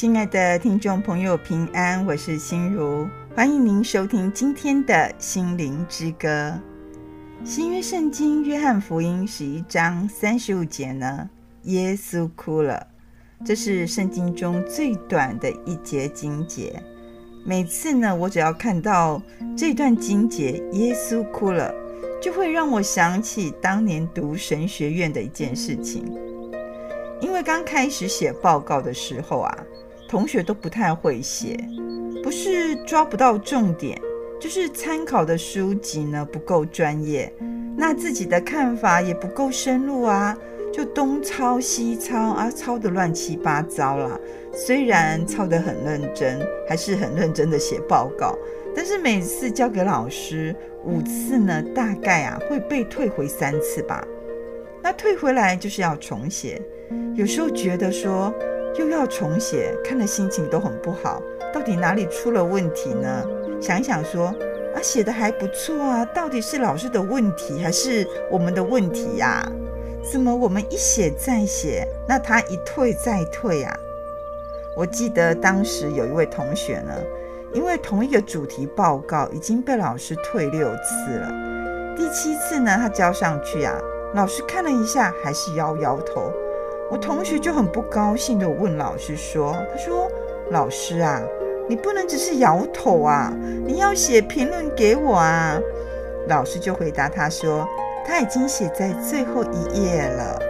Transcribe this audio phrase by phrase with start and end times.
[0.00, 3.06] 亲爱的听众朋友，平安，我是心如，
[3.36, 6.58] 欢迎您收听今天的心灵之歌。
[7.44, 11.28] 新约圣经约翰福音十一章三十五节呢，
[11.64, 12.86] 耶稣哭了。
[13.44, 16.82] 这是圣经中最短的一节经节。
[17.44, 19.20] 每次呢，我只要看到
[19.54, 21.70] 这段经节，耶稣哭了，
[22.22, 26.10] 就会让我想起当年读神学院的一件事情。
[27.20, 29.58] 因为刚开始写报告的时候啊，
[30.10, 31.56] 同学都不太会写，
[32.20, 33.96] 不是抓不到重点，
[34.40, 37.32] 就是参考的书籍呢不够专业，
[37.76, 40.36] 那自己的看法也不够深入啊，
[40.72, 44.18] 就东抄西抄啊，抄得乱七八糟啦。
[44.52, 48.36] 虽然抄得很认真，还是很认真的写报告，
[48.74, 50.52] 但是每次交给老师
[50.84, 54.04] 五次呢，大概啊会被退回三次吧。
[54.82, 56.60] 那退回来就是要重写，
[57.14, 58.34] 有时候觉得说。
[58.80, 61.22] 又要重写，看了心情都很不好。
[61.52, 63.22] 到底哪里出了问题呢？
[63.60, 64.28] 想一想说，
[64.74, 69.46] 啊，写的还不错啊，到底是老师的问题还是我们的问题呀？
[70.10, 73.76] 怎么我们一写再写，那他一退再退啊？
[74.74, 76.94] 我记得当时有一位同学呢，
[77.52, 81.28] 因为同一个主题报告已经被老师退六次了，
[81.94, 83.78] 第七次呢，他交上去啊，
[84.14, 86.32] 老师看了一下，还是摇摇头。
[86.90, 90.10] 我同学就很不高兴的问老师说：“他说，
[90.50, 91.22] 老师啊，
[91.68, 93.32] 你不能只是摇头啊，
[93.64, 95.56] 你要写评论给我啊。”
[96.26, 97.64] 老师就回答他说
[98.04, 100.42] ：“他已经写在最后一页了。”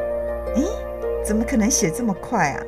[0.56, 0.64] 诶，
[1.22, 2.62] 怎么可能写这么快啊？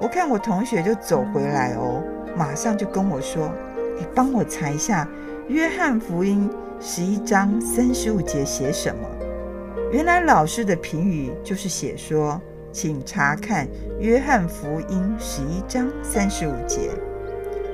[0.00, 2.02] 我看我同学就走回来哦，
[2.36, 3.48] 马上就跟我说
[3.96, 5.08] ：“你帮我查一下
[5.52, 6.50] 《约翰福音》
[6.84, 9.08] 十一章三十五节写什么？”
[9.92, 12.40] 原来老师的评语就是写说。
[12.74, 13.64] 请查看
[14.00, 16.90] 《约翰福音》十一章三十五节。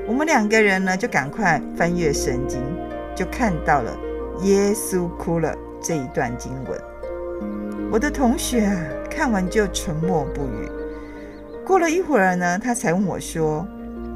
[0.06, 2.60] 我们两个人呢，就赶快翻阅圣经，
[3.16, 3.96] 就看到了
[4.42, 6.78] 耶稣哭了这一段经文。
[7.90, 8.76] 我的同学啊，
[9.10, 10.68] 看完就沉默不语。
[11.64, 13.66] 过了一会儿呢，他才问我说：“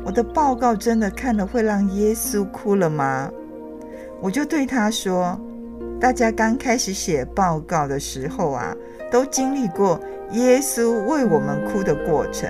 [0.05, 3.31] 我的报告真的看了会让耶稣哭了吗？”
[4.21, 5.41] 我就对他说
[6.05, 8.77] ：“大家刚开始写报告的时候啊，
[9.11, 9.99] 都经历过。”
[10.33, 12.47] 耶稣为我们哭的过程，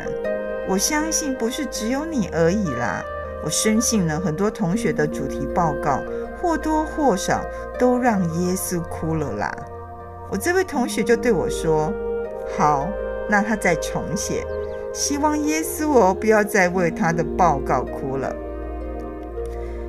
[0.68, 3.00] 我相信不是只有你而已啦。
[3.44, 6.00] 我深信呢，很多同学的主题报告
[6.42, 7.44] 或多或少
[7.78, 9.56] 都让耶稣哭了啦。
[10.32, 11.92] 我这位同学就对我说
[12.58, 12.88] ：“好，
[13.30, 14.44] 那他再重写，
[14.92, 18.34] 希望耶稣哦不要再为他的报告哭了。”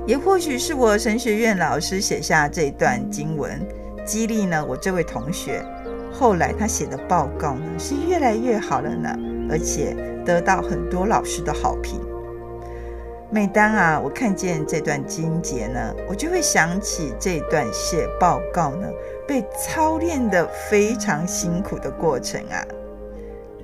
[0.07, 3.59] 也或许是我神学院老师写下这段经文，
[4.05, 5.65] 激励呢我这位同学。
[6.13, 9.09] 后来他写的报告呢是越来越好了呢，
[9.49, 11.99] 而且得到很多老师的好评。
[13.31, 18.87] 每当啊我看见这段经节呢，我就会想起这段写报告呢
[19.27, 22.63] 被操练得非常辛苦的过程啊。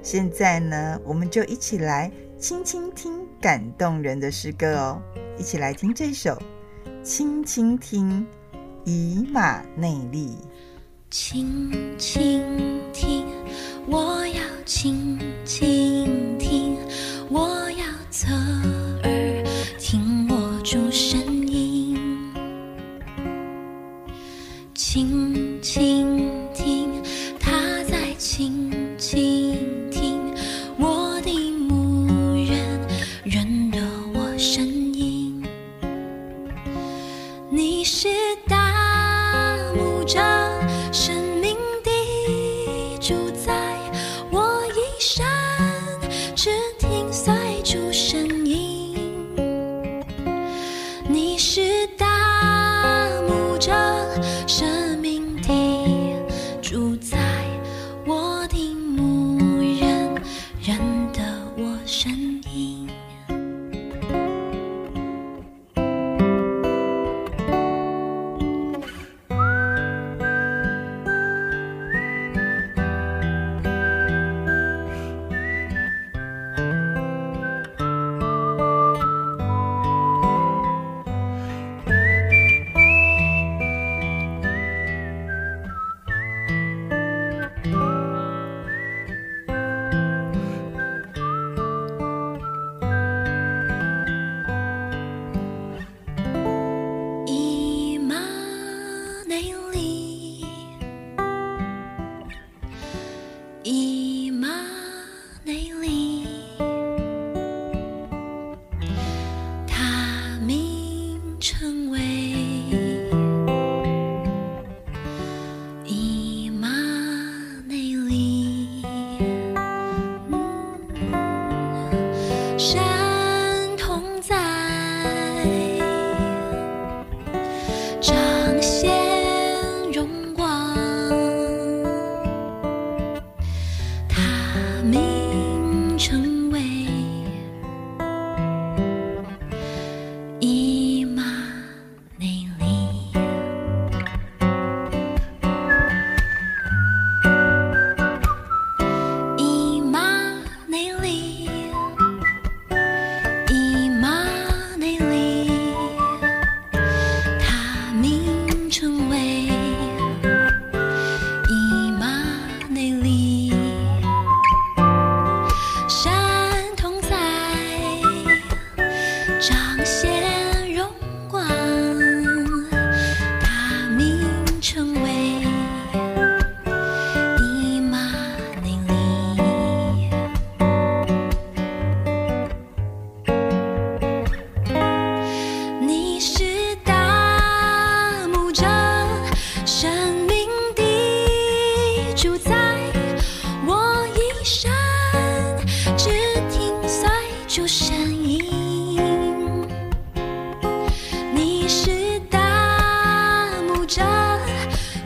[0.02, 5.02] 现在呢，我们就一起来轻轻听感动人的诗歌哦，
[5.42, 6.38] 一起来听这首
[7.04, 8.24] 《轻轻听
[8.86, 10.28] 以马内利》。
[11.10, 13.26] 轻轻听，
[13.88, 16.21] 我要轻轻
[111.42, 112.11] 成为。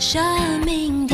[0.07, 0.19] 舍
[0.63, 1.04] 命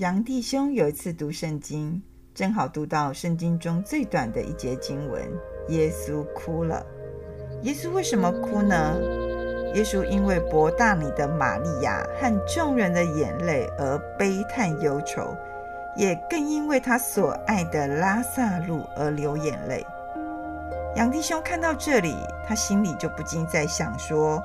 [0.00, 2.02] 杨弟兄有一次读圣经，
[2.32, 5.22] 正好读到圣经中最短的一节经文，
[5.68, 6.82] 耶稣哭了。
[7.64, 8.98] 耶稣为什么哭呢？
[9.74, 15.36] 耶稣因为伯大尼的玛利亚和众人的眼泪而悲叹忧愁，
[15.98, 19.84] 也更因为他所爱的拉撒路而流眼泪。
[20.96, 22.16] 杨弟兄看到这里，
[22.48, 24.42] 他心里就不禁在想说：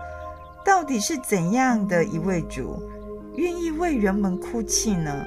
[0.66, 2.78] 到底是怎样的一位主，
[3.38, 5.26] 愿意为人们哭泣呢？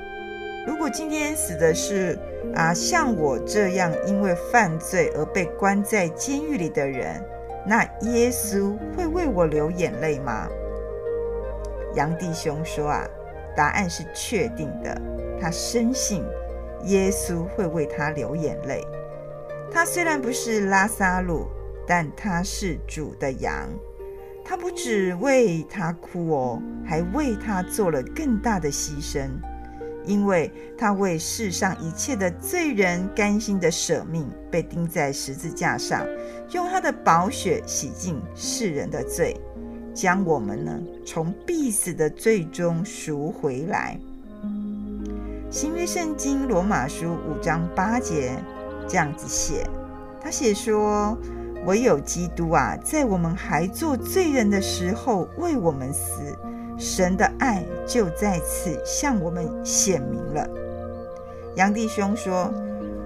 [0.69, 2.19] 如果今天死的是
[2.55, 7.25] 啊，像我这样因为犯罪而被关在监狱里的人，
[7.67, 10.47] 那耶稣会为我流眼泪吗？
[11.94, 13.08] 杨弟兄说啊，
[13.56, 14.94] 答案是确定的，
[15.41, 16.22] 他深信
[16.84, 18.87] 耶稣会为他流眼泪。
[19.72, 21.46] 他虽然不是拉撒路，
[21.87, 23.70] 但他是主的羊，
[24.44, 29.31] 他不只为他哭哦，还为他做了更大的牺牲。
[30.08, 36.03] 因为他为世上一切的罪人甘心的舍命，被钉在十字架上，
[36.53, 39.38] 用他的宝血洗净世人的罪，
[39.93, 44.00] 将我们呢从必死的罪中赎回来。
[45.50, 48.32] 新约圣经罗马书五章八节
[48.88, 49.67] 这样子写，
[50.22, 51.19] 他写说
[51.67, 56.34] ：“唯有基督啊，在我们还做罪人的时候为我们死。”
[56.79, 60.49] 神的爱就在此向我们显明了。
[61.56, 62.53] 杨弟兄说：“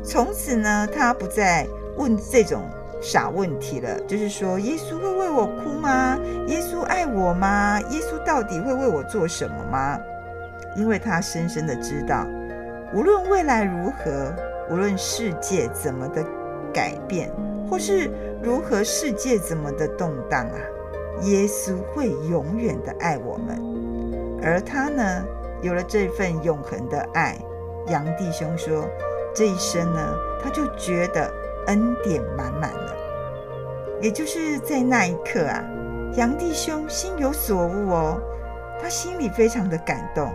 [0.04, 2.62] 从此呢，他不再问这种
[3.00, 6.18] 傻问题了，就是说，耶稣会为我哭吗？
[6.48, 7.80] 耶稣爱我吗？
[7.90, 9.98] 耶稣到底会为我做什么吗？
[10.76, 12.26] 因为他深深的知道，
[12.94, 14.34] 无论未来如何，
[14.70, 16.22] 无论世界怎么的
[16.74, 17.32] 改变，
[17.70, 18.10] 或是
[18.42, 20.58] 如何世界怎么的动荡啊。”
[21.20, 23.56] 耶稣会永远的爱我们，
[24.42, 25.24] 而他呢，
[25.60, 27.38] 有了这份永恒的爱。
[27.86, 28.88] 杨弟兄说，
[29.32, 31.32] 这一生呢，他就觉得
[31.66, 32.96] 恩典满满了。
[34.00, 35.62] 也就是在那一刻啊，
[36.16, 38.20] 杨弟兄心有所悟哦，
[38.80, 40.32] 他心里非常的感动，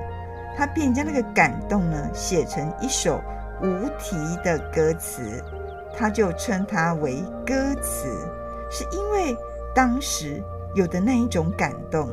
[0.55, 3.19] 他便将那个感动呢写成一首
[3.61, 5.21] 无题的歌词，
[5.97, 8.07] 他就称它为歌词，
[8.69, 9.35] 是因为
[9.75, 10.41] 当时。
[10.75, 12.09] 有的那一种感动，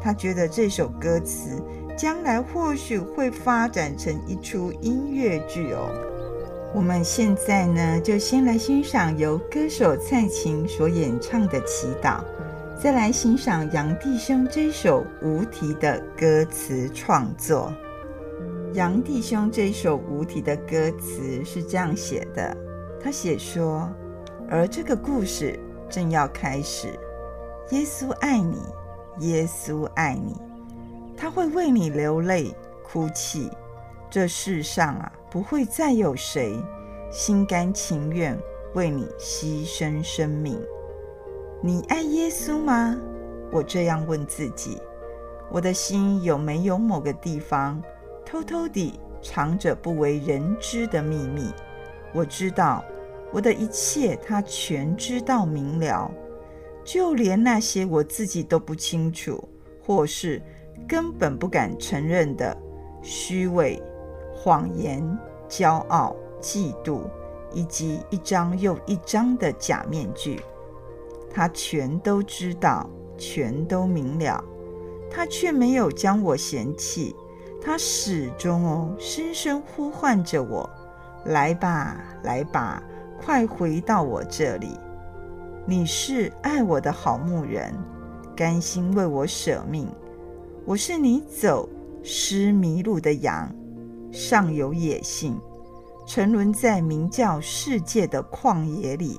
[0.00, 1.62] 他觉得这首歌词
[1.96, 5.88] 将来或许会发展成一出音乐剧哦。
[6.74, 12.18] 我们现在呢，就先来欣赏由歌手蔡琴所演唱的《祈祷》，
[12.76, 17.72] 再来欣赏杨弟兄这首无题的歌词创作。
[18.72, 22.56] 杨弟兄这首无题的歌词是这样写的：
[23.00, 23.88] 他写说，
[24.50, 25.56] 而这个故事
[25.88, 26.88] 正要开始。
[27.70, 28.58] 耶稣爱你，
[29.20, 30.36] 耶稣爱你，
[31.16, 33.50] 他会为你流泪哭泣。
[34.10, 36.56] 这世上啊，不会再有谁
[37.10, 38.38] 心甘情愿
[38.74, 40.60] 为你牺牲生命。
[41.62, 42.96] 你爱耶稣吗？
[43.50, 44.80] 我这样问自己。
[45.50, 47.82] 我的心有没有某个地方
[48.26, 51.50] 偷偷地藏着不为人知的秘密？
[52.12, 52.84] 我知道
[53.32, 56.10] 我的一切，他全知道明了。
[56.84, 59.48] 就连那些我自己都不清楚，
[59.82, 60.40] 或是
[60.86, 62.56] 根本不敢承认的
[63.02, 63.82] 虚伪、
[64.34, 65.02] 谎言、
[65.48, 67.00] 骄傲、嫉妒，
[67.52, 70.40] 以及一张又一张的假面具，
[71.32, 74.44] 他全都知道，全都明了。
[75.10, 77.14] 他却没有将我嫌弃，
[77.62, 80.68] 他始终哦，深深呼唤着我
[81.26, 82.82] ：“来吧，来吧，
[83.18, 84.78] 快回到我这里。”
[85.66, 87.74] 你是爱我的好牧人，
[88.36, 89.88] 甘心为我舍命。
[90.66, 91.66] 我是你走
[92.02, 93.50] 失迷路的羊，
[94.12, 95.40] 尚有野性，
[96.06, 99.18] 沉沦在名叫世界的旷野里。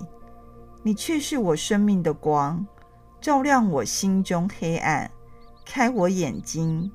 [0.84, 2.64] 你却是我生命的光，
[3.20, 5.10] 照亮我心中黑暗，
[5.66, 6.92] 开我眼睛。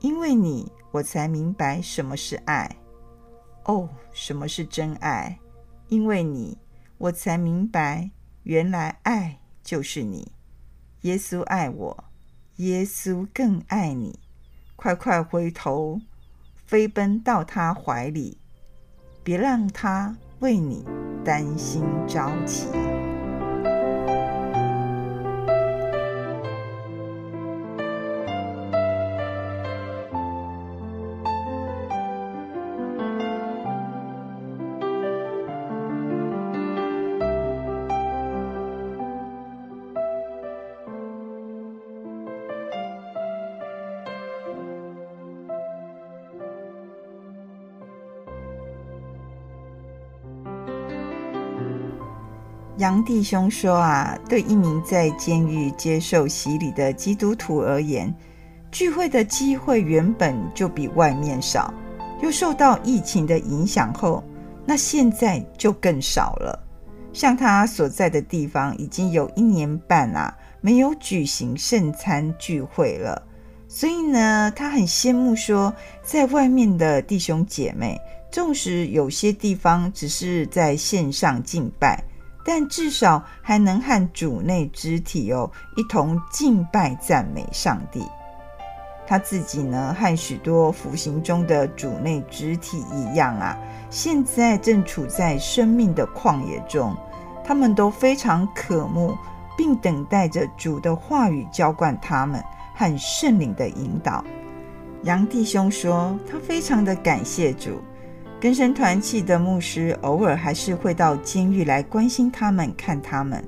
[0.00, 2.76] 因为你，我才明白什么是爱。
[3.64, 5.38] 哦，什么是真爱？
[5.88, 6.58] 因为你，
[6.98, 8.10] 我才明白。
[8.44, 10.32] 原来爱就是你，
[11.02, 12.04] 耶稣爱我，
[12.56, 14.18] 耶稣更爱你。
[14.76, 16.00] 快快回头，
[16.66, 18.38] 飞奔到他怀里，
[19.22, 20.84] 别让他为你
[21.24, 22.66] 担心着急。
[52.80, 58.12] 杨弟兄说：“啊，对一名在监狱接受洗礼的基督徒而言，
[58.72, 61.72] 聚会的机会原本就比外面少，
[62.22, 64.24] 又受到疫情的影响后，
[64.64, 66.58] 那现在就更少了。
[67.12, 73.22] 像他所在的地方，已经有一年半啊，没有举行圣餐聚会了。
[73.68, 75.70] 所以呢，他很羡慕说，
[76.02, 82.02] 在外面的弟兄姐妹，纵使有些地方只是在线上敬拜。”
[82.52, 88.04] 但至少还能和主内肢体哦一同敬拜赞美上帝。
[89.06, 93.56] 他自己呢，和许多服刑中的主内肢体一样啊，
[93.88, 96.92] 现在正处在生命的旷野中。
[97.44, 99.16] 他们都非常渴慕，
[99.56, 102.42] 并等待着主的话语浇灌他们
[102.74, 104.24] 和圣灵的引导。
[105.04, 107.80] 杨弟兄说，他非常的感谢主。
[108.40, 113.44] 更生团契的牧师偶尔还是会到监狱来关心他们、看他们。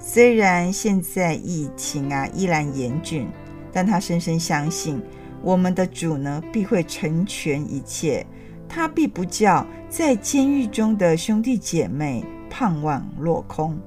[0.00, 3.28] 虽然现在疫情啊依然严峻，
[3.72, 5.00] 但他深深相信
[5.42, 8.26] 我们的主呢必会成全一切，
[8.68, 13.78] 他必不叫在监狱中的兄弟姐妹盼望落空。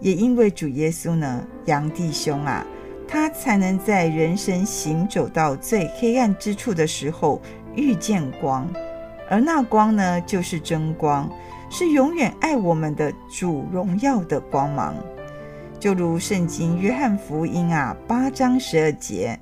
[0.00, 2.64] 也因为主耶稣呢，杨弟兄啊，
[3.08, 7.42] 他才能在人生行走到最黑暗之处的时候
[7.74, 8.72] 遇见光。
[9.30, 11.30] 而那光呢，就是真光，
[11.68, 14.94] 是永远爱我们的主荣耀的光芒。
[15.78, 19.38] 就如圣经约翰福音啊八章十二节，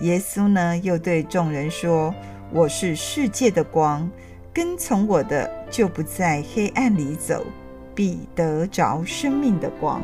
[0.00, 2.12] 耶稣呢又对众人说
[2.52, 4.10] ：“我是世界的光，
[4.52, 7.46] 跟从我的就不在黑暗里走，
[7.94, 10.02] 必得着生命的光。”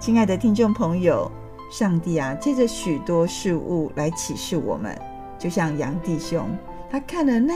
[0.00, 1.30] 亲爱的听众朋友，
[1.70, 4.94] 上帝啊，借着许多事物来启示我们，
[5.38, 6.48] 就像杨弟兄，
[6.90, 7.54] 他看了那。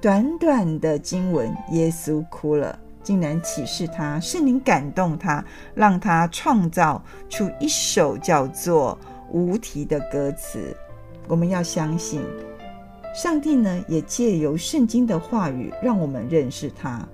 [0.00, 8.98] 短短的经文，耶稣哭了，竟然启示他，圣灵感动他，让他创造出一首叫做
[9.30, 10.74] 《无题》的歌词。
[11.28, 12.22] 我们要相信，
[13.14, 17.06] 上帝呢，也借由圣经的话语，让我们认识他。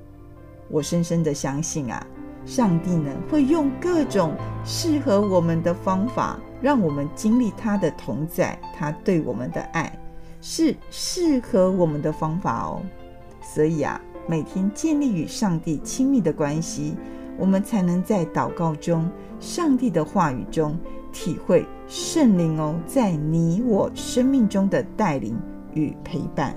[0.69, 2.07] 我深深的相信啊，
[2.45, 4.33] 上帝呢，会用各种
[4.65, 9.93] 适合我们的方法，让我们经历他的同在，他对我们的爱。
[10.49, 12.81] 是适合我们的方法哦，
[13.43, 16.95] 所以啊，每天建立与上帝亲密的关系，
[17.37, 19.11] 我们才能在祷告中、
[19.41, 20.79] 上帝的话语中，
[21.13, 25.37] 体会圣灵哦，在你我生命中的带领
[25.75, 26.57] 与陪伴。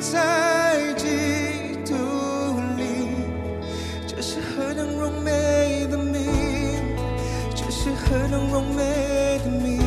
[0.00, 1.06] 在基
[1.84, 1.94] 督
[2.76, 3.08] 里
[4.06, 6.22] 这是何等完美的命
[7.54, 9.85] 这是何等完美的命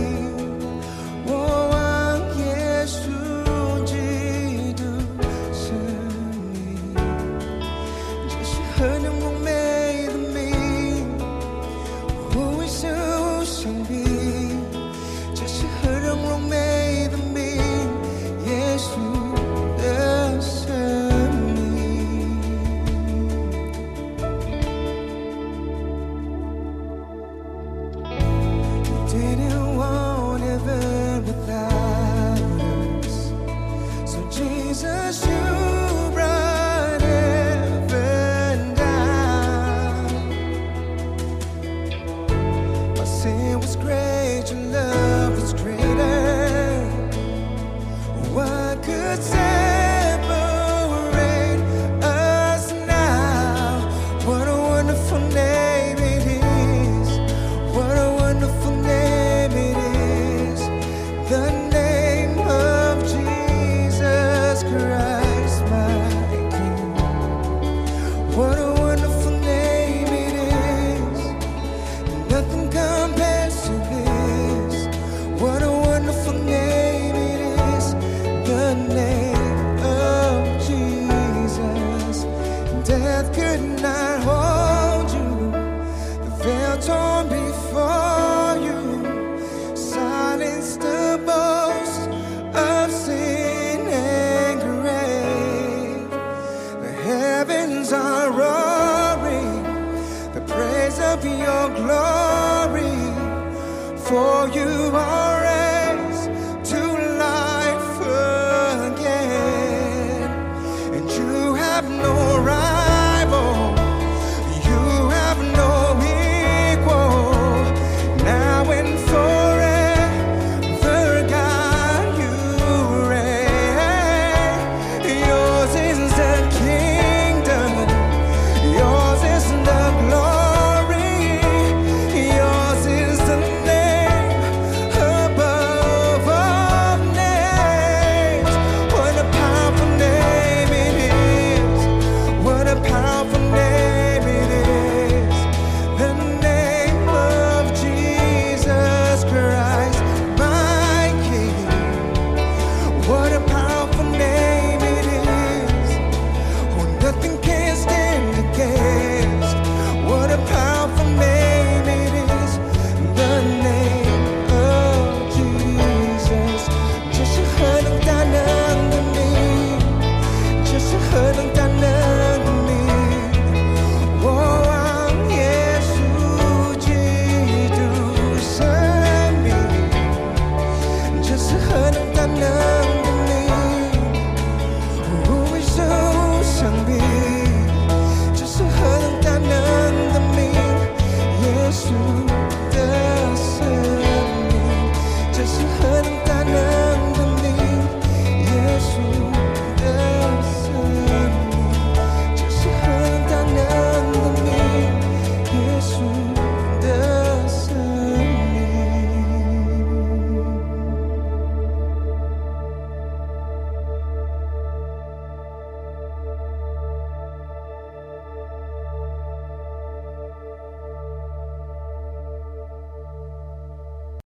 [83.33, 84.08] good night.